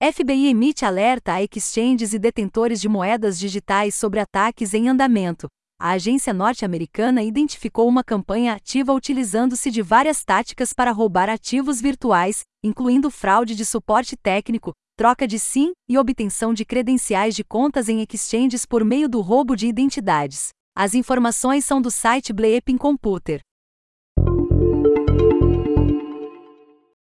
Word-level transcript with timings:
FBI 0.00 0.46
emite 0.46 0.84
alerta 0.84 1.32
a 1.32 1.42
exchanges 1.42 2.12
e 2.12 2.20
detentores 2.20 2.80
de 2.80 2.88
moedas 2.88 3.36
digitais 3.36 3.96
sobre 3.96 4.20
ataques 4.20 4.72
em 4.72 4.88
andamento. 4.88 5.48
A 5.76 5.90
agência 5.90 6.32
norte-americana 6.32 7.20
identificou 7.20 7.88
uma 7.88 8.04
campanha 8.04 8.52
ativa 8.52 8.92
utilizando-se 8.92 9.72
de 9.72 9.82
várias 9.82 10.24
táticas 10.24 10.72
para 10.72 10.92
roubar 10.92 11.28
ativos 11.28 11.80
virtuais, 11.80 12.42
incluindo 12.62 13.10
fraude 13.10 13.56
de 13.56 13.64
suporte 13.64 14.16
técnico, 14.16 14.72
troca 14.96 15.26
de 15.26 15.36
SIM 15.36 15.72
e 15.88 15.98
obtenção 15.98 16.54
de 16.54 16.64
credenciais 16.64 17.34
de 17.34 17.42
contas 17.42 17.88
em 17.88 18.00
exchanges 18.00 18.64
por 18.64 18.84
meio 18.84 19.08
do 19.08 19.20
roubo 19.20 19.56
de 19.56 19.66
identidades. 19.66 20.50
As 20.76 20.94
informações 20.94 21.64
são 21.64 21.82
do 21.82 21.90
site 21.90 22.32
Bleeping 22.32 22.78
Computer. 22.78 23.40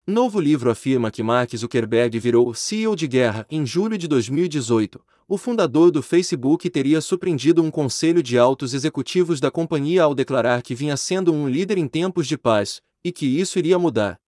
Novo 0.09 0.39
livro 0.39 0.71
afirma 0.71 1.11
que 1.11 1.21
Mark 1.21 1.55
Zuckerberg 1.55 2.17
virou 2.17 2.51
CEO 2.55 2.95
de 2.95 3.07
guerra 3.07 3.45
em 3.47 3.63
julho 3.63 3.95
de 3.95 4.07
2018. 4.07 4.99
O 5.27 5.37
fundador 5.37 5.91
do 5.91 6.01
Facebook 6.01 6.67
teria 6.67 6.99
surpreendido 6.99 7.61
um 7.61 7.69
conselho 7.69 8.23
de 8.23 8.35
altos 8.35 8.73
executivos 8.73 9.39
da 9.39 9.51
companhia 9.51 10.01
ao 10.01 10.15
declarar 10.15 10.63
que 10.63 10.73
vinha 10.73 10.97
sendo 10.97 11.31
um 11.31 11.47
líder 11.47 11.77
em 11.77 11.87
tempos 11.87 12.25
de 12.25 12.39
paz 12.39 12.81
e 13.03 13.11
que 13.11 13.27
isso 13.27 13.59
iria 13.59 13.77
mudar. 13.77 14.19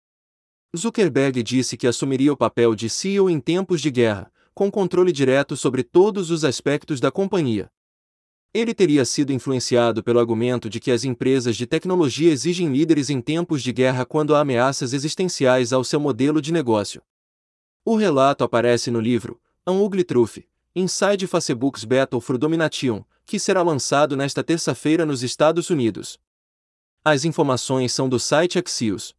Zuckerberg 0.76 1.42
disse 1.42 1.78
que 1.78 1.86
assumiria 1.86 2.30
o 2.30 2.36
papel 2.36 2.74
de 2.74 2.90
CEO 2.90 3.30
em 3.30 3.40
tempos 3.40 3.80
de 3.80 3.90
guerra, 3.90 4.30
com 4.52 4.70
controle 4.70 5.12
direto 5.12 5.56
sobre 5.56 5.82
todos 5.82 6.30
os 6.30 6.44
aspectos 6.44 7.00
da 7.00 7.10
companhia. 7.10 7.70
Ele 8.52 8.74
teria 8.74 9.04
sido 9.04 9.32
influenciado 9.32 10.02
pelo 10.02 10.18
argumento 10.18 10.68
de 10.68 10.80
que 10.80 10.90
as 10.90 11.04
empresas 11.04 11.56
de 11.56 11.66
tecnologia 11.66 12.32
exigem 12.32 12.68
líderes 12.72 13.08
em 13.08 13.20
tempos 13.20 13.62
de 13.62 13.72
guerra 13.72 14.04
quando 14.04 14.34
há 14.34 14.40
ameaças 14.40 14.92
existenciais 14.92 15.72
ao 15.72 15.84
seu 15.84 16.00
modelo 16.00 16.42
de 16.42 16.52
negócio. 16.52 17.00
O 17.84 17.94
relato 17.94 18.42
aparece 18.42 18.90
no 18.90 19.00
livro 19.00 19.40
An 19.64 19.74
Ugly 19.74 20.02
Truth, 20.02 20.38
Inside 20.74 21.28
Facebook's 21.28 21.84
Battle 21.84 22.20
for 22.20 22.36
Domination, 22.36 23.04
que 23.24 23.38
será 23.38 23.62
lançado 23.62 24.16
nesta 24.16 24.42
terça-feira 24.42 25.06
nos 25.06 25.22
Estados 25.22 25.70
Unidos. 25.70 26.18
As 27.04 27.24
informações 27.24 27.92
são 27.92 28.08
do 28.08 28.18
site 28.18 28.58
Axios. 28.58 29.14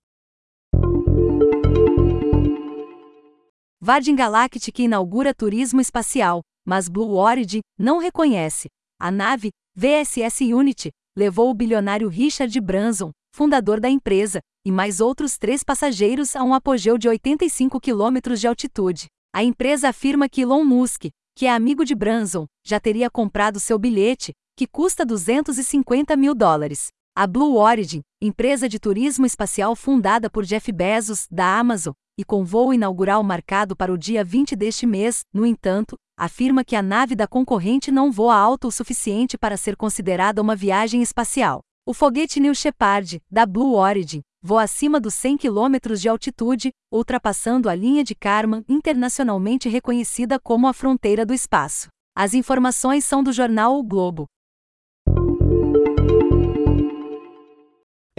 Virgin 3.79 4.16
Galactic 4.16 4.77
inaugura 4.79 5.33
turismo 5.33 5.79
espacial, 5.79 6.41
mas 6.66 6.89
Blue 6.89 7.16
Origin 7.16 7.61
não 7.79 7.97
reconhece. 7.97 8.67
A 9.03 9.09
nave, 9.09 9.49
VSS 9.75 10.53
Unity, 10.53 10.91
levou 11.17 11.49
o 11.49 11.55
bilionário 11.55 12.07
Richard 12.07 12.61
Branson, 12.61 13.09
fundador 13.35 13.80
da 13.80 13.89
empresa, 13.89 14.41
e 14.63 14.71
mais 14.71 15.02
outros 15.02 15.39
três 15.39 15.63
passageiros 15.63 16.35
a 16.35 16.44
um 16.44 16.53
apogeu 16.53 16.99
de 16.99 17.09
85 17.09 17.79
quilômetros 17.79 18.39
de 18.39 18.45
altitude. 18.45 19.07
A 19.33 19.44
empresa 19.44 19.89
afirma 19.89 20.29
que 20.29 20.41
Elon 20.41 20.63
Musk, 20.63 21.05
que 21.35 21.47
é 21.47 21.52
amigo 21.52 21.83
de 21.83 21.95
Branson, 21.95 22.45
já 22.63 22.79
teria 22.79 23.09
comprado 23.09 23.59
seu 23.59 23.79
bilhete, 23.79 24.33
que 24.55 24.67
custa 24.67 25.03
250 25.03 26.16
mil 26.16 26.35
dólares. 26.35 26.89
A 27.17 27.25
Blue 27.25 27.55
Origin, 27.55 28.02
empresa 28.22 28.69
de 28.69 28.77
turismo 28.77 29.25
espacial 29.25 29.75
fundada 29.75 30.29
por 30.29 30.45
Jeff 30.45 30.72
Bezos, 30.72 31.25
da 31.31 31.57
Amazon, 31.57 31.94
e 32.19 32.23
com 32.23 32.45
voo 32.45 32.72
inaugural 32.72 33.23
marcado 33.23 33.75
para 33.75 33.91
o 33.91 33.97
dia 33.97 34.23
20 34.23 34.55
deste 34.55 34.85
mês, 34.85 35.22
no 35.33 35.44
entanto, 35.44 35.95
afirma 36.22 36.64
que 36.64 36.75
a 36.75 36.83
nave 36.83 37.16
da 37.16 37.25
concorrente 37.25 37.91
não 37.91 38.11
voa 38.11 38.36
alto 38.36 38.67
o 38.67 38.72
suficiente 38.72 39.39
para 39.39 39.58
ser 39.58 39.75
considerada 39.75 40.39
uma 40.39 40.55
viagem 40.55 41.02
espacial. 41.02 41.61
O 41.83 41.95
foguete 41.95 42.39
New 42.39 42.53
Shepard, 42.53 43.19
da 43.31 43.44
Blue 43.44 43.73
Origin, 43.73 44.22
voa 44.39 44.61
acima 44.61 45.00
dos 45.00 45.16
100 45.16 45.38
km 45.38 45.95
de 45.97 46.08
altitude, 46.08 46.69
ultrapassando 46.94 47.67
a 47.67 47.73
linha 47.73 48.03
de 48.03 48.13
Kármán, 48.13 48.63
internacionalmente 48.69 49.67
reconhecida 49.67 50.39
como 50.39 50.67
a 50.67 50.73
fronteira 50.73 51.25
do 51.25 51.33
espaço. 51.33 51.88
As 52.16 52.35
informações 52.35 53.03
são 53.03 53.23
do 53.23 53.33
jornal 53.33 53.80
O 53.80 53.83
Globo. 53.83 54.28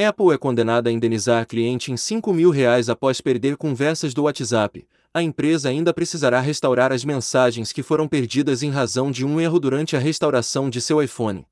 Apple 0.07 0.33
é 0.33 0.39
condenada 0.39 0.89
a 0.89 0.93
indenizar 0.93 1.47
cliente 1.47 1.93
em 1.93 1.97
5 1.97 2.33
mil 2.33 2.51
reais 2.51 2.89
após 2.89 3.21
perder 3.21 3.57
conversas 3.57 4.15
do 4.15 4.23
WhatsApp. 4.23 4.87
A 5.13 5.23
empresa 5.23 5.69
ainda 5.69 5.93
precisará 5.93 6.41
restaurar 6.41 6.93
as 6.93 7.05
mensagens 7.05 7.73
que 7.73 7.83
foram 7.83 8.09
perdidas 8.09 8.63
em 8.63 8.71
razão 8.71 9.11
de 9.11 9.25
um 9.25 9.41
erro 9.41 9.61
durante 9.61 9.95
a 9.95 9.99
restauração 9.99 10.71
de 10.71 10.81
seu 10.81 11.03
iPhone. 11.03 11.47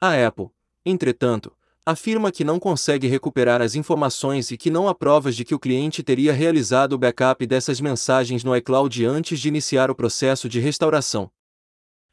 A 0.00 0.26
Apple, 0.26 0.48
entretanto, 0.86 1.52
afirma 1.84 2.32
que 2.32 2.44
não 2.44 2.58
consegue 2.58 3.06
recuperar 3.06 3.60
as 3.60 3.74
informações 3.74 4.50
e 4.50 4.56
que 4.56 4.70
não 4.70 4.88
há 4.88 4.94
provas 4.94 5.36
de 5.36 5.44
que 5.44 5.54
o 5.54 5.58
cliente 5.58 6.02
teria 6.02 6.32
realizado 6.32 6.94
o 6.94 6.98
backup 6.98 7.46
dessas 7.46 7.80
mensagens 7.80 8.42
no 8.44 8.56
iCloud 8.56 9.04
antes 9.04 9.40
de 9.40 9.48
iniciar 9.48 9.90
o 9.90 9.94
processo 9.94 10.48
de 10.48 10.60
restauração. 10.60 11.30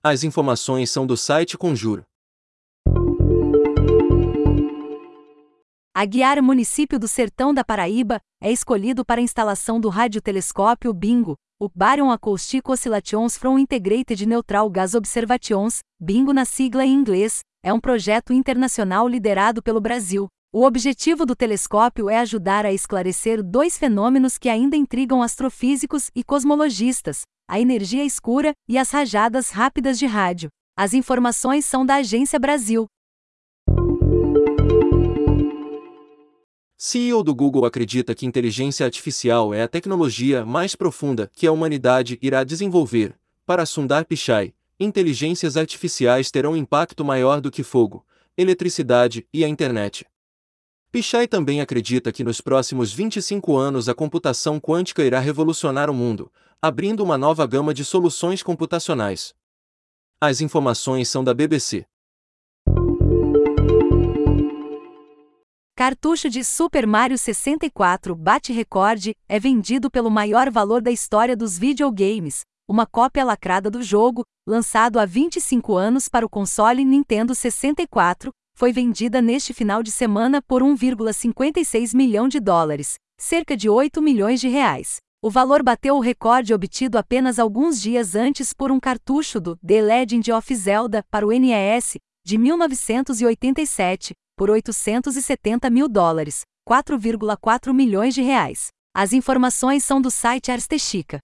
As 0.03 0.23
informações 0.23 0.91
são 0.91 1.07
do 1.07 1.15
site 1.15 1.57
Conjuro. 1.57 2.05
Aguiar, 5.99 6.39
município 6.43 6.99
do 6.99 7.07
Sertão 7.07 7.51
da 7.51 7.63
Paraíba, 7.63 8.21
é 8.39 8.51
escolhido 8.51 9.03
para 9.03 9.19
a 9.19 9.23
instalação 9.23 9.79
do 9.79 9.89
radiotelescópio 9.89 10.93
BINGO, 10.93 11.33
o 11.59 11.67
Baryon 11.73 12.11
Acoustic 12.11 12.69
Oscillations 12.69 13.35
from 13.35 13.57
Integrated 13.57 14.23
Neutral 14.27 14.69
Gas 14.69 14.93
Observations, 14.93 15.79
BINGO 15.99 16.33
na 16.33 16.45
sigla 16.45 16.85
em 16.85 16.93
inglês, 16.93 17.39
é 17.63 17.73
um 17.73 17.79
projeto 17.79 18.31
internacional 18.31 19.07
liderado 19.07 19.63
pelo 19.63 19.81
Brasil. 19.81 20.27
O 20.53 20.65
objetivo 20.65 21.25
do 21.25 21.35
telescópio 21.35 22.11
é 22.11 22.19
ajudar 22.19 22.63
a 22.63 22.71
esclarecer 22.71 23.41
dois 23.41 23.75
fenômenos 23.75 24.37
que 24.37 24.49
ainda 24.49 24.77
intrigam 24.77 25.23
astrofísicos 25.23 26.11
e 26.13 26.23
cosmologistas: 26.23 27.23
a 27.49 27.59
energia 27.59 28.05
escura 28.05 28.53
e 28.69 28.77
as 28.77 28.91
rajadas 28.91 29.49
rápidas 29.49 29.97
de 29.97 30.05
rádio. 30.05 30.49
As 30.77 30.93
informações 30.93 31.65
são 31.65 31.83
da 31.83 31.95
Agência 31.95 32.37
Brasil. 32.37 32.85
CEO 36.79 37.23
do 37.23 37.33
Google 37.33 37.65
acredita 37.65 38.13
que 38.13 38.23
inteligência 38.23 38.85
artificial 38.85 39.51
é 39.51 39.63
a 39.63 39.67
tecnologia 39.67 40.45
mais 40.45 40.75
profunda 40.75 41.27
que 41.33 41.47
a 41.47 41.51
humanidade 41.51 42.19
irá 42.21 42.43
desenvolver. 42.43 43.15
Para 43.47 43.65
Sundar 43.65 44.05
Pichai, 44.05 44.53
inteligências 44.79 45.57
artificiais 45.57 46.29
terão 46.29 46.55
impacto 46.55 47.03
maior 47.03 47.41
do 47.41 47.49
que 47.49 47.63
fogo, 47.63 48.05
eletricidade 48.37 49.27
e 49.33 49.43
a 49.43 49.47
internet. 49.47 50.05
Pichai 50.91 51.27
também 51.27 51.61
acredita 51.61 52.11
que 52.11 52.23
nos 52.23 52.41
próximos 52.41 52.93
25 52.93 53.57
anos 53.57 53.89
a 53.89 53.95
computação 53.95 54.59
quântica 54.59 55.03
irá 55.03 55.19
revolucionar 55.19 55.89
o 55.89 55.95
mundo, 55.95 56.31
abrindo 56.61 57.03
uma 57.03 57.17
nova 57.17 57.47
gama 57.47 57.73
de 57.73 57.83
soluções 57.83 58.43
computacionais. 58.43 59.33
As 60.21 60.41
informações 60.41 61.09
são 61.09 61.23
da 61.23 61.33
BBC. 61.33 61.87
Cartucho 65.77 66.27
de 66.27 66.43
Super 66.43 66.87
Mario 66.87 67.19
64 67.19 68.15
bate 68.15 68.51
recorde, 68.51 69.13
é 69.29 69.39
vendido 69.39 69.91
pelo 69.91 70.09
maior 70.09 70.49
valor 70.49 70.81
da 70.81 70.89
história 70.89 71.37
dos 71.37 71.55
videogames. 71.55 72.39
Uma 72.67 72.87
cópia 72.87 73.23
lacrada 73.23 73.69
do 73.69 73.83
jogo, 73.83 74.23
lançado 74.47 74.99
há 74.99 75.05
25 75.05 75.75
anos 75.75 76.09
para 76.09 76.25
o 76.25 76.29
console 76.29 76.83
Nintendo 76.83 77.35
64, 77.35 78.31
foi 78.57 78.73
vendida 78.73 79.21
neste 79.21 79.53
final 79.53 79.83
de 79.83 79.91
semana 79.91 80.41
por 80.41 80.63
1,56 80.63 81.95
milhão 81.95 82.27
de 82.27 82.39
dólares, 82.39 82.95
cerca 83.15 83.55
de 83.55 83.69
8 83.69 84.01
milhões 84.01 84.41
de 84.41 84.47
reais. 84.47 84.95
O 85.21 85.29
valor 85.29 85.61
bateu 85.61 85.95
o 85.95 85.99
recorde 85.99 86.55
obtido 86.55 86.97
apenas 86.97 87.37
alguns 87.37 87.79
dias 87.79 88.15
antes 88.15 88.51
por 88.51 88.71
um 88.71 88.79
cartucho 88.79 89.39
do 89.39 89.55
The 89.57 89.79
Legend 89.83 90.31
of 90.31 90.55
Zelda 90.55 91.05
para 91.11 91.27
o 91.27 91.29
NES, 91.29 91.97
de 92.25 92.35
1987, 92.35 94.15
por 94.37 94.51
870 94.51 95.67
mil 95.71 95.89
dólares, 95.89 96.41
4,4 96.69 97.73
milhões 97.73 98.13
de 98.13 98.21
reais. 98.21 98.67
As 98.95 99.11
informações 99.11 99.83
são 99.83 99.99
do 99.99 100.11
site 100.11 100.51
Arstechica. 100.51 101.19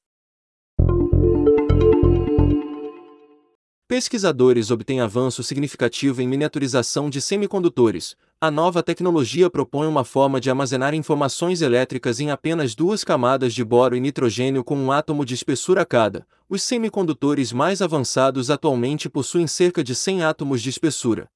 Pesquisadores 3.87 4.71
obtêm 4.71 4.99
avanço 4.99 5.43
significativo 5.43 6.23
em 6.23 6.27
miniaturização 6.27 7.07
de 7.07 7.21
semicondutores. 7.21 8.15
A 8.41 8.49
nova 8.49 8.81
tecnologia 8.81 9.47
propõe 9.47 9.85
uma 9.85 10.03
forma 10.03 10.41
de 10.41 10.49
armazenar 10.49 10.95
informações 10.95 11.61
elétricas 11.61 12.19
em 12.19 12.31
apenas 12.31 12.73
duas 12.73 13.03
camadas 13.03 13.53
de 13.53 13.63
boro 13.63 13.95
e 13.95 13.99
nitrogênio 13.99 14.63
com 14.63 14.75
um 14.75 14.91
átomo 14.91 15.23
de 15.23 15.35
espessura 15.35 15.85
cada. 15.85 16.25
Os 16.49 16.63
semicondutores 16.63 17.53
mais 17.53 17.79
avançados 17.79 18.49
atualmente 18.49 19.07
possuem 19.07 19.45
cerca 19.45 19.83
de 19.83 19.93
100 19.93 20.23
átomos 20.23 20.63
de 20.63 20.71
espessura. 20.71 21.29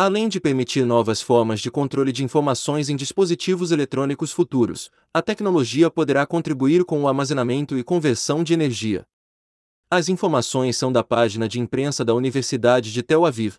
Além 0.00 0.28
de 0.28 0.38
permitir 0.38 0.86
novas 0.86 1.20
formas 1.20 1.58
de 1.58 1.72
controle 1.72 2.12
de 2.12 2.22
informações 2.22 2.88
em 2.88 2.94
dispositivos 2.94 3.72
eletrônicos 3.72 4.30
futuros, 4.30 4.92
a 5.12 5.20
tecnologia 5.20 5.90
poderá 5.90 6.24
contribuir 6.24 6.84
com 6.84 7.02
o 7.02 7.08
armazenamento 7.08 7.76
e 7.76 7.82
conversão 7.82 8.44
de 8.44 8.54
energia. 8.54 9.04
As 9.90 10.08
informações 10.08 10.76
são 10.76 10.92
da 10.92 11.02
página 11.02 11.48
de 11.48 11.58
imprensa 11.58 12.04
da 12.04 12.14
Universidade 12.14 12.92
de 12.92 13.02
Tel 13.02 13.26
Aviv. 13.26 13.56